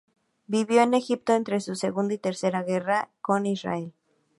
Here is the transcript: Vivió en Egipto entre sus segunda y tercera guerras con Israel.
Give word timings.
Vivió 0.47 0.81
en 0.81 0.95
Egipto 0.95 1.33
entre 1.35 1.61
sus 1.61 1.77
segunda 1.77 2.15
y 2.15 2.17
tercera 2.17 2.63
guerras 2.63 3.09
con 3.21 3.45
Israel. 3.45 3.93